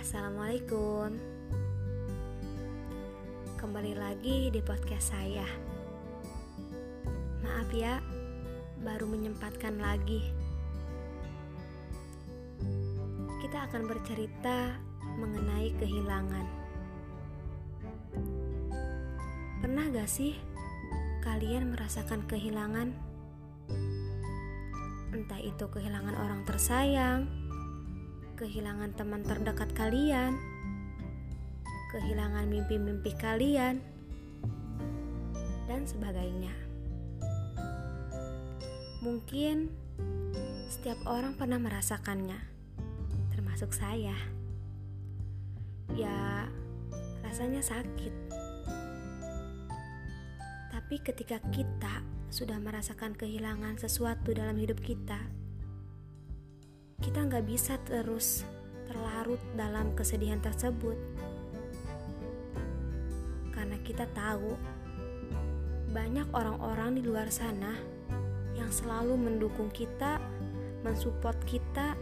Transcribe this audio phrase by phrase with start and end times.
[0.00, 1.12] Assalamualaikum.
[3.60, 5.44] Kembali lagi di podcast saya.
[7.44, 8.00] Maaf ya,
[8.80, 10.24] baru menyempatkan lagi.
[13.44, 14.72] Kita akan bercerita
[15.20, 16.46] mengenai kehilangan.
[19.60, 20.32] Pernah gak sih
[21.20, 22.88] kalian merasakan kehilangan?
[25.12, 27.28] Entah itu kehilangan orang tersayang,
[28.40, 30.40] kehilangan teman terdekat kalian,
[31.92, 33.84] kehilangan mimpi-mimpi kalian,
[35.68, 36.56] dan sebagainya.
[39.04, 39.68] Mungkin
[40.72, 42.40] setiap orang pernah merasakannya,
[43.36, 44.16] termasuk saya.
[45.92, 46.48] Ya,
[47.20, 48.14] rasanya sakit.
[50.72, 52.00] Tapi ketika kita
[52.32, 55.28] sudah merasakan kehilangan sesuatu dalam hidup kita,
[57.10, 58.46] kita nggak bisa terus
[58.86, 60.94] terlarut dalam kesedihan tersebut
[63.50, 64.54] karena kita tahu
[65.90, 67.74] banyak orang-orang di luar sana
[68.54, 70.22] yang selalu mendukung kita,
[70.86, 71.98] mensupport kita,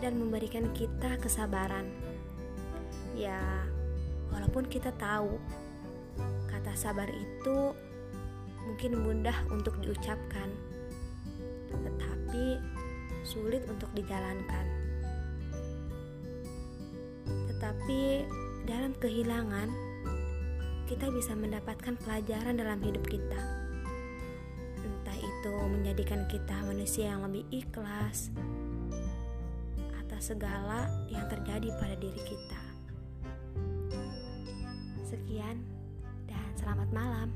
[0.00, 1.92] dan memberikan kita kesabaran.
[3.12, 3.44] Ya,
[4.32, 5.36] walaupun kita tahu
[6.48, 7.76] kata sabar itu
[8.64, 10.48] mungkin mudah untuk diucapkan,
[13.28, 14.64] sulit untuk dijalankan.
[17.52, 18.24] Tetapi
[18.64, 19.68] dalam kehilangan,
[20.88, 23.40] kita bisa mendapatkan pelajaran dalam hidup kita.
[24.80, 28.32] Entah itu menjadikan kita manusia yang lebih ikhlas
[30.00, 32.62] atas segala yang terjadi pada diri kita.
[35.04, 35.60] Sekian,
[36.24, 37.28] dan selamat malam.